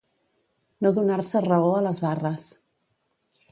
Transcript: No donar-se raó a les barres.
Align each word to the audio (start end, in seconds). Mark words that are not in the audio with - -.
No 0.85 0.91
donar-se 0.95 1.43
raó 1.47 1.69
a 1.81 1.85
les 1.89 2.01
barres. 2.09 2.51